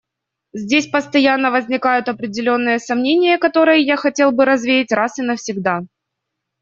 Здесь 0.53 0.87
постоянно 0.87 1.51
возникают 1.51 2.09
определенные 2.09 2.79
сомнения, 2.79 3.37
которые 3.37 3.83
я 3.85 3.97
хотел 3.97 4.31
бы 4.31 4.45
развеять 4.45 4.91
раз 4.91 5.19
и 5.19 5.21
навсегда. 5.21 5.83